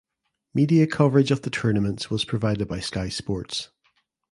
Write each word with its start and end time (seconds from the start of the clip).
Media 0.55 0.87
coverage 0.87 1.29
of 1.29 1.43
the 1.43 1.51
tournaments 1.51 2.09
was 2.09 2.25
provided 2.25 2.67
by 2.67 2.79
Sky 2.79 3.07
Sports. 3.07 3.69